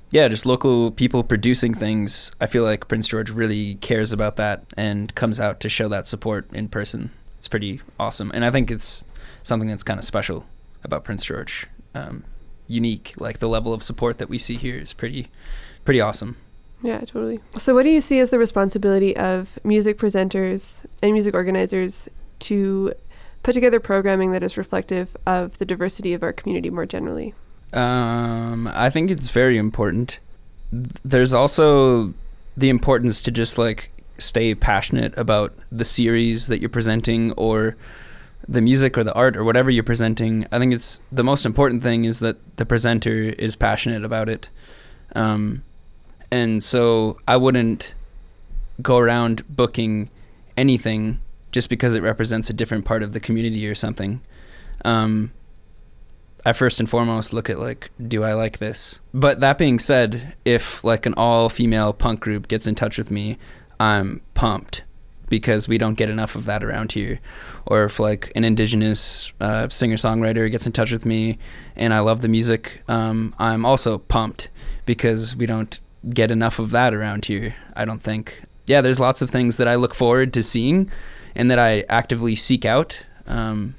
[0.09, 2.31] yeah, just local people producing things.
[2.41, 6.08] I feel like Prince George really cares about that and comes out to show that
[6.08, 7.12] support in person.
[7.37, 9.05] It's pretty awesome, and I think it's
[9.43, 10.45] something that's kind of special
[10.83, 11.67] about Prince George.
[11.93, 12.23] Um,
[12.67, 15.29] unique, like the level of support that we see here is pretty,
[15.85, 16.37] pretty awesome.
[16.83, 17.39] Yeah, totally.
[17.57, 22.07] So, what do you see as the responsibility of music presenters and music organizers
[22.39, 22.93] to
[23.43, 27.33] put together programming that is reflective of the diversity of our community more generally?
[27.73, 30.19] Um, I think it's very important.
[30.71, 32.13] There's also
[32.55, 37.75] the importance to just like stay passionate about the series that you're presenting or
[38.50, 40.45] the music or the art or whatever you're presenting.
[40.52, 44.50] I think it's the most important thing is that the presenter is passionate about it.
[45.15, 45.63] Um,
[46.31, 47.93] and so I wouldn't
[48.81, 50.10] go around booking
[50.56, 51.19] anything
[51.52, 54.21] just because it represents a different part of the community or something.
[54.85, 55.31] Um,
[56.45, 59.00] I first and foremost look at like, do I like this?
[59.13, 63.12] But that being said, if like an all female punk group gets in touch with
[63.12, 63.37] me,
[63.79, 64.83] I'm pumped
[65.30, 67.19] because we don't get enough of that around here.
[67.65, 71.38] Or if like an indigenous uh, singer songwriter gets in touch with me
[71.75, 74.50] and I love the music, um, I'm also pumped
[74.86, 77.56] because we don't get enough of that around here.
[77.75, 78.42] I don't think.
[78.65, 80.90] Yeah, there's lots of things that I look forward to seeing
[81.36, 83.06] and that I actively seek out.
[83.28, 83.75] Um,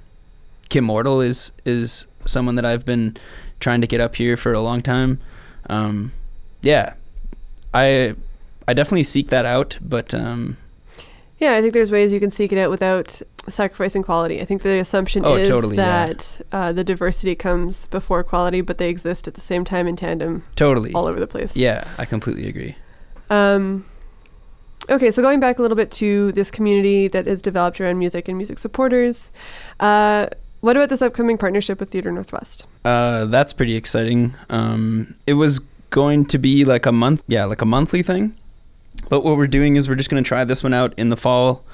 [0.70, 3.16] Kimmortal is is someone that I've been
[3.60, 5.20] trying to get up here for a long time.
[5.68, 6.12] Um,
[6.62, 6.94] yeah,
[7.72, 8.14] I
[8.66, 10.56] I definitely seek that out, but um,
[11.38, 14.40] Yeah, I think there's ways you can seek it out without sacrificing quality.
[14.40, 16.06] I think the assumption Oh, is totally, yeah.
[16.08, 19.94] that uh, the diversity comes before quality, but they exist at the same time in
[19.96, 20.92] tandem Totally.
[20.94, 21.56] all over the place.
[21.56, 22.74] Yeah, I completely agree.
[23.30, 23.86] Um,
[24.90, 28.26] okay, so going back a little bit to this community that is developed around music
[28.28, 29.30] and music supporters,
[29.80, 30.26] uh,
[30.60, 32.66] what about this upcoming partnership with Theatre Northwest?
[32.84, 34.34] Uh, that's pretty exciting.
[34.50, 35.60] Um, it was
[35.90, 38.34] going to be like a month, yeah, like a monthly thing.
[39.08, 41.16] But what we're doing is we're just going to try this one out in the
[41.16, 41.64] fall.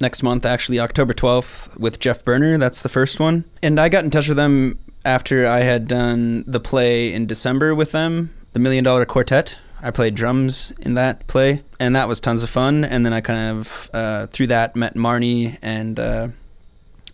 [0.00, 2.58] Next month, actually, October 12th, with Jeff Berner.
[2.58, 3.44] That's the first one.
[3.62, 7.74] And I got in touch with them after I had done the play in December
[7.74, 9.56] with them, the Million Dollar Quartet.
[9.80, 12.84] I played drums in that play, and that was tons of fun.
[12.84, 16.28] And then I kind of, uh, through that, met Marnie and uh,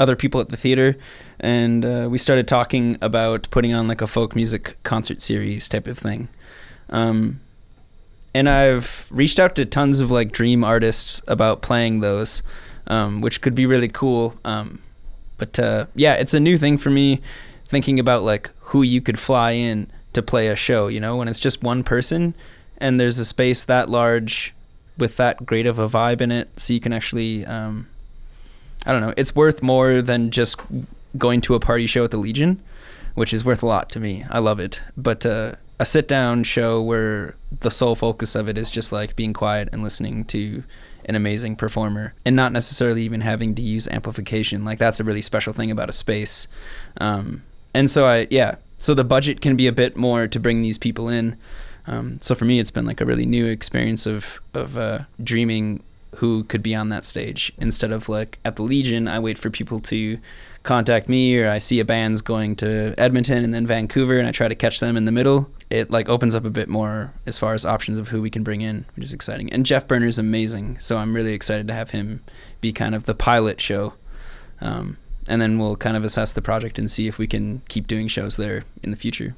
[0.01, 0.97] other people at the theater
[1.43, 5.89] and uh, we started talking about putting on like a folk music concert series type
[5.89, 6.29] of thing.
[6.89, 7.41] Um,
[8.35, 12.43] and I've reached out to tons of like dream artists about playing those,
[12.87, 14.37] um, which could be really cool.
[14.45, 14.81] Um,
[15.39, 17.21] but uh, yeah, it's a new thing for me,
[17.67, 20.89] thinking about like who you could fly in to play a show.
[20.89, 22.35] You know, when it's just one person,
[22.79, 24.55] and there's a space that large
[24.99, 27.45] with that great of a vibe in it, so you can actually.
[27.45, 27.89] Um,
[28.85, 29.15] I don't know.
[29.17, 30.61] It's worth more than just
[31.17, 32.61] going to a party show at the Legion,
[33.15, 34.25] which is worth a lot to me.
[34.29, 34.83] I love it.
[34.97, 39.17] But uh, a sit down show where the sole focus of it is just like
[39.17, 40.63] being quiet and listening to
[41.07, 44.65] an amazing performer and not necessarily even having to use amplification.
[44.65, 46.47] Like that's a really special thing about a space.
[47.01, 47.43] Um,
[47.75, 50.79] and so I, yeah, so the budget can be a bit more to bring these
[50.79, 51.37] people in.
[51.89, 55.83] Um, so for me, it's been like a really new experience of of uh, dreaming
[56.17, 59.09] who could be on that stage instead of like at the Legion.
[59.09, 60.19] I wait for people to
[60.63, 64.33] contact me, or I see a band's going to Edmonton and then Vancouver, and I
[64.33, 65.51] try to catch them in the middle.
[65.73, 68.43] It like opens up a bit more as far as options of who we can
[68.43, 69.51] bring in, which is exciting.
[69.51, 72.23] And Jeff Berner's amazing, so I'm really excited to have him
[72.61, 73.95] be kind of the pilot show.
[74.61, 74.99] Um,
[75.29, 78.07] and then we'll kind of assess the project and see if we can keep doing
[78.07, 79.35] shows there in the future.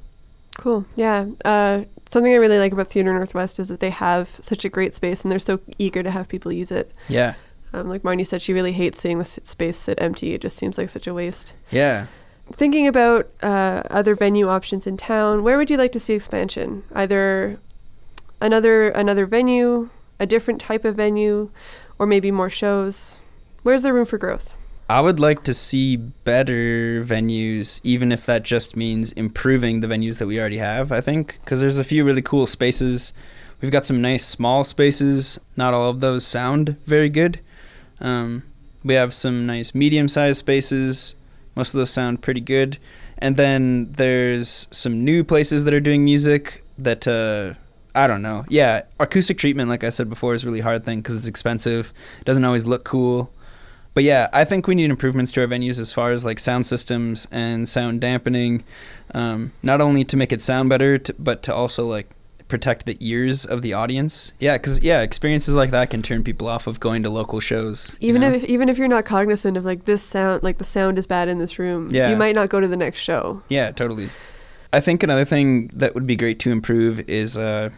[0.58, 0.84] Cool.
[0.96, 1.26] Yeah.
[1.44, 4.92] Uh, something I really like about Theatre Northwest is that they have such a great
[4.92, 6.90] space and they're so eager to have people use it.
[7.08, 7.34] Yeah.
[7.72, 10.34] Um, like Marnie said, she really hates seeing the space sit empty.
[10.34, 11.54] It just seems like such a waste.
[11.70, 12.06] Yeah.
[12.52, 16.84] Thinking about uh, other venue options in town, where would you like to see expansion?
[16.94, 17.58] Either
[18.40, 19.88] another another venue,
[20.20, 21.50] a different type of venue,
[21.98, 23.16] or maybe more shows.
[23.62, 24.56] Where's the room for growth?
[24.88, 30.18] I would like to see better venues, even if that just means improving the venues
[30.18, 30.92] that we already have.
[30.92, 33.14] I think because there's a few really cool spaces.
[33.62, 35.40] We've got some nice small spaces.
[35.56, 37.40] Not all of those sound very good.
[38.00, 38.42] Um,
[38.84, 41.14] we have some nice medium-sized spaces.
[41.56, 42.78] Most of those sound pretty good.
[43.18, 47.54] And then there's some new places that are doing music that uh,
[47.94, 48.44] I don't know.
[48.48, 51.92] Yeah, acoustic treatment, like I said before, is really hard thing because it's expensive.
[52.20, 53.32] It doesn't always look cool.
[53.94, 56.66] But yeah, I think we need improvements to our venues as far as like sound
[56.66, 58.64] systems and sound dampening,
[59.14, 62.10] um, not only to make it sound better, to, but to also like
[62.48, 64.32] protect the ears of the audience.
[64.38, 67.90] Yeah, because yeah, experiences like that can turn people off of going to local shows.
[68.00, 68.32] you Even know?
[68.32, 71.28] if even if you're not cognizant of like this sound, like the sound is bad
[71.28, 72.10] in this room, Yeah.
[72.10, 73.42] you might not go to the next show.
[73.48, 74.08] Yeah, totally.
[74.72, 77.70] I think another thing that would be great to improve is uh,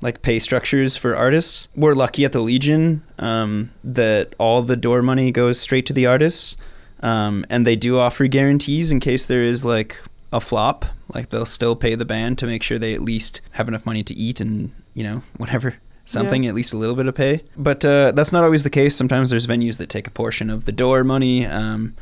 [0.00, 1.68] like pay structures for artists.
[1.76, 6.06] We're lucky at the Legion um, that all the door money goes straight to the
[6.06, 6.56] artists,
[7.00, 9.96] um, and they do offer guarantees in case there is like
[10.32, 10.84] a flop.
[11.14, 14.02] Like they'll still pay the band to make sure they at least have enough money
[14.04, 15.76] to eat and you know whatever
[16.08, 17.44] something at least a little bit of pay.
[17.56, 18.96] But uh, that's not always the case.
[18.96, 21.44] Sometimes there's venues that take a portion of the door money.
[21.44, 21.94] Um,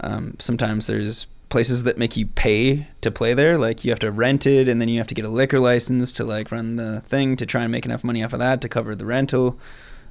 [0.00, 3.58] um, sometimes there's places that make you pay to play there.
[3.58, 6.12] Like you have to rent it, and then you have to get a liquor license
[6.12, 8.68] to like run the thing to try and make enough money off of that to
[8.68, 9.58] cover the rental.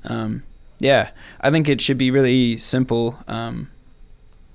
[0.03, 0.43] Um,
[0.79, 1.09] yeah,
[1.41, 3.71] I think it should be really simple um,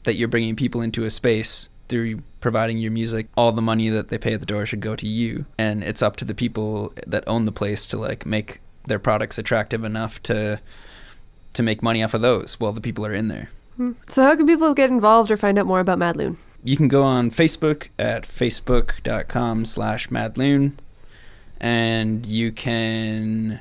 [0.04, 3.28] that you're bringing people into a space through providing your music.
[3.36, 6.02] All the money that they pay at the door should go to you, and it's
[6.02, 10.22] up to the people that own the place to like make their products attractive enough
[10.24, 10.60] to
[11.54, 13.50] to make money off of those while the people are in there.
[13.76, 13.92] Hmm.
[14.08, 16.38] So how can people get involved or find out more about Mad Loon?
[16.66, 20.76] you can go on Facebook at facebook.com slash madloon.
[21.60, 23.60] And you can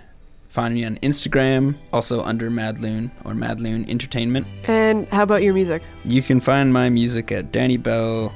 [0.55, 4.47] find me on Instagram, also under Madloon or Madloon Entertainment.
[4.63, 5.83] And how about your music?
[6.05, 8.31] You can find my music at dannybell.org.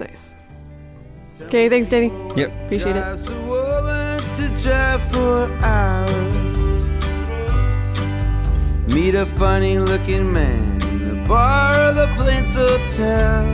[0.00, 0.32] Nice.
[1.42, 2.10] Okay, thanks, Danny.
[2.34, 2.50] Yep.
[2.64, 3.00] Appreciate it.
[3.00, 6.08] Drives a woman to drive for hours.
[8.92, 13.44] Meet a funny looking man in the bar of the Plains Hotel.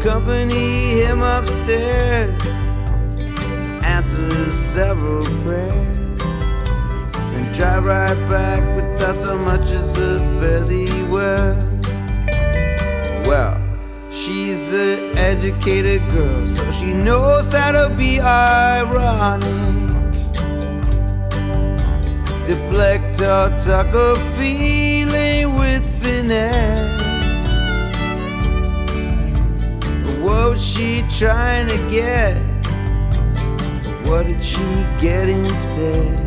[0.00, 2.57] Company him upstairs.
[4.18, 6.22] Answer several prayers.
[7.34, 11.56] And drive right back without so much as a fairly word.
[13.26, 13.60] Well,
[14.10, 19.46] she's an educated girl, so she knows how to be ironic.
[22.46, 27.06] Deflect or talk of feeling with finesse.
[30.20, 32.47] What was she trying to get?
[34.08, 34.64] What did she
[35.02, 36.18] get instead?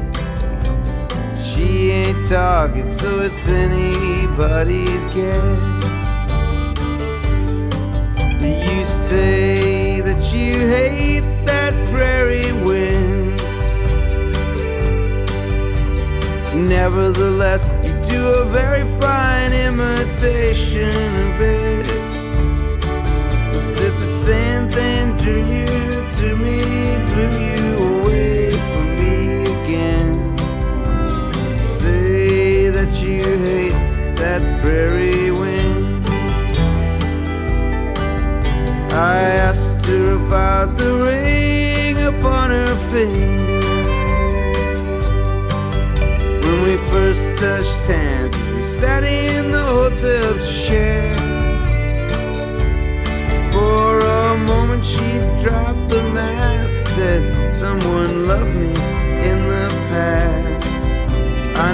[1.43, 5.59] She ain't target, so it's anybody's guess.
[8.39, 13.37] You say that you hate that prairie wind.
[16.69, 21.85] Nevertheless, you do a very fine imitation of it.
[23.55, 25.65] Was it the same thing drew you
[26.19, 26.61] to me,
[27.09, 27.50] blew
[33.21, 36.05] you hate that prairie wind.
[38.93, 39.15] I
[39.47, 43.61] asked her about the ring upon her finger.
[46.43, 51.20] When we first touched hands, we sat in the hotel chair.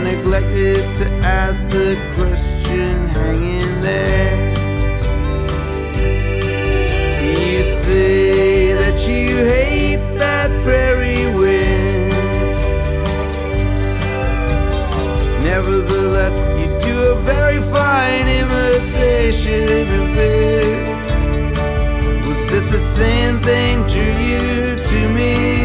[0.08, 1.06] Neglected to
[1.42, 4.38] ask the question hanging there.
[7.44, 12.12] You say that you hate that prairie wind.
[15.44, 20.88] Nevertheless, you do a very fine imitation of it.
[22.26, 25.57] Was it the same thing drew you to me,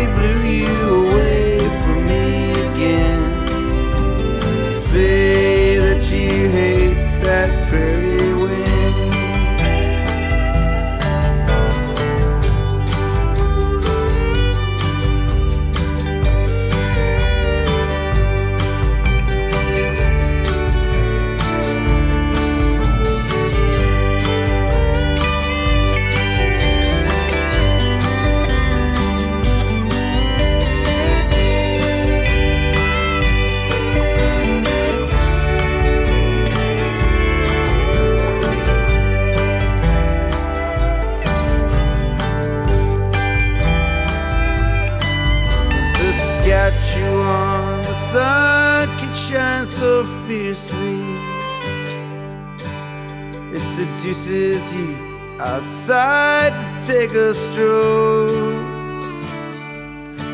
[54.71, 54.95] you
[55.41, 58.29] outside to take a stroll.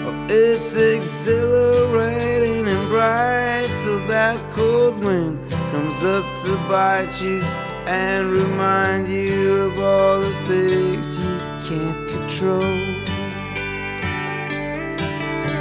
[0.07, 5.39] Oh, it's exhilarating and bright till that cold wind
[5.70, 7.41] comes up to bite you
[7.87, 12.99] and remind you of all the things you can't control.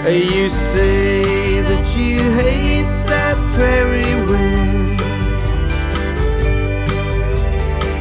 [0.07, 4.86] You say that you hate that prairie wind.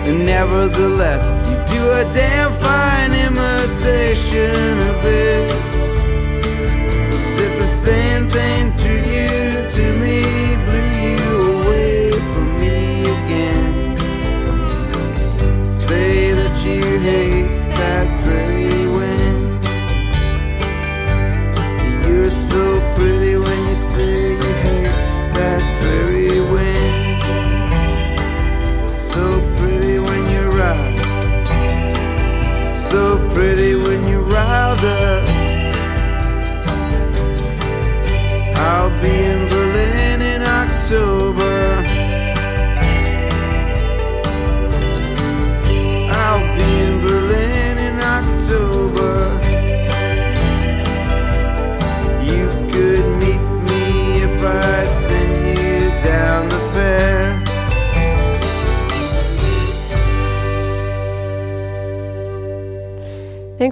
[0.07, 5.51] And nevertheless, you do a damn fine imitation of it.
[7.13, 8.86] Was it the same thing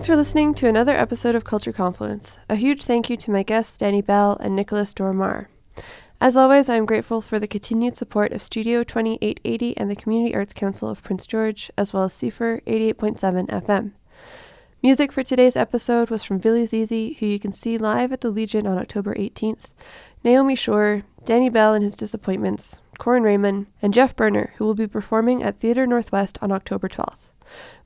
[0.05, 2.37] Thanks for listening to another episode of Culture Confluence.
[2.51, 5.49] A huge thank you to my guests Danny Bell and Nicolas Dormar.
[6.21, 10.35] As always, I am grateful for the continued support of Studio 2880 and the Community
[10.35, 13.93] Arts Council of Prince George, as well as CFUR 88.7 FM.
[14.83, 18.29] Music for today's episode was from Billy Zizi, who you can see live at the
[18.29, 19.71] Legion on October 18th,
[20.23, 24.87] Naomi Shore, Danny Bell and His Disappointments, Corin Raymond, and Jeff Berner, who will be
[24.87, 27.24] performing at Theatre Northwest on October 12th.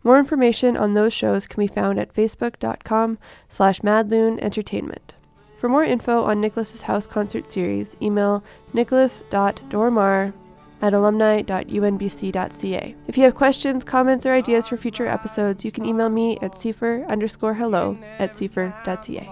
[0.05, 3.19] More information on those shows can be found at facebook.com
[3.49, 5.17] slash madloon entertainment.
[5.57, 10.33] For more info on Nicolas's House concert series, email nicolas.dormar
[10.81, 12.95] at alumni.unbc.ca.
[13.09, 16.53] If you have questions, comments, or ideas for future episodes, you can email me at
[16.53, 19.29] cfur underscore hello at cfur.ca.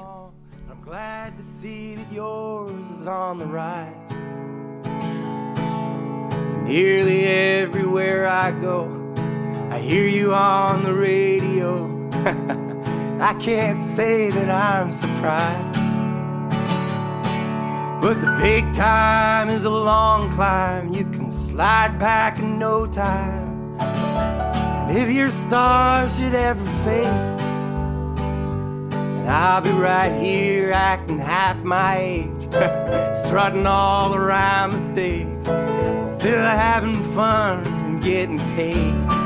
[0.69, 3.95] I'm glad to see that yours is on the rise.
[6.67, 9.05] Nearly everywhere I go,
[9.77, 11.85] I hear you on the radio.
[13.20, 15.79] I can't say that I'm surprised.
[18.01, 20.95] But the big time is a long climb.
[20.95, 23.77] You can slide back in no time.
[23.79, 27.41] And if your star should ever fade,
[29.29, 32.45] I'll be right here acting half my age,
[33.14, 35.43] strutting all around the stage,
[36.09, 39.26] still having fun and getting paid.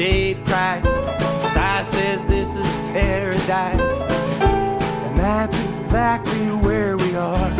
[0.00, 0.82] day price.
[1.52, 4.08] Sign says this is paradise.
[5.04, 7.50] And that's exactly where we are.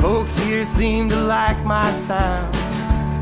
[0.00, 2.54] Folks here seem to like my sound.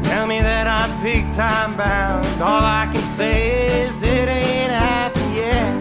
[0.05, 2.25] Tell me that I'm big time bound.
[2.41, 5.75] All I can say is it ain't happened yet.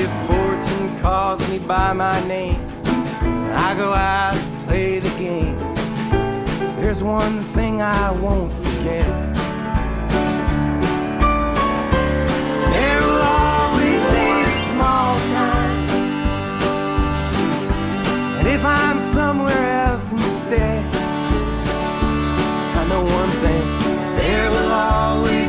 [0.00, 2.64] If fortune calls me by my name,
[3.66, 5.69] I go out to play the game.
[6.90, 9.06] There's one thing I won't forget.
[12.74, 15.88] There will always be a small time.
[18.38, 20.84] And if I'm somewhere else instead,
[22.74, 23.64] I know one thing
[24.16, 25.39] there will always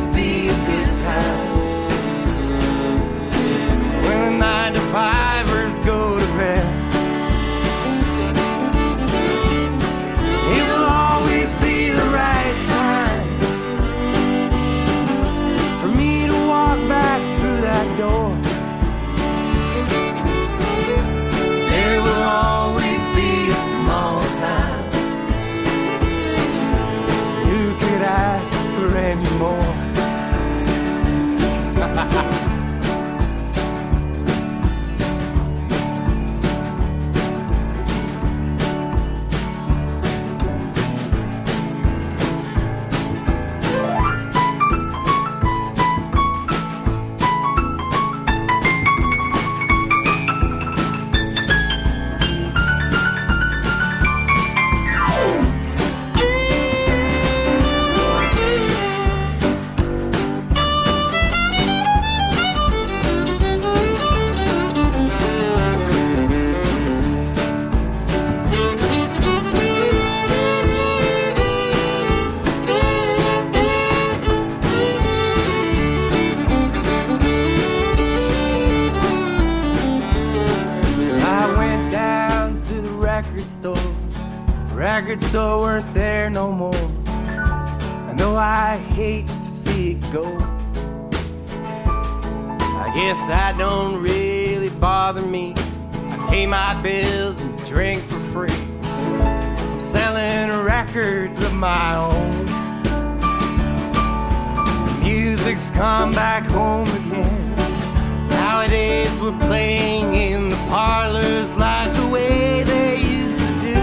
[105.62, 108.28] Music's come back home again.
[108.30, 113.80] Nowadays we're playing in the parlors like the way they used to do.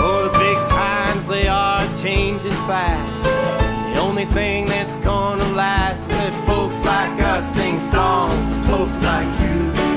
[0.00, 3.24] Oh, the big times they are changing fast.
[3.94, 9.02] The only thing that's gonna last is that folks like us sing songs to folks
[9.04, 9.87] like you.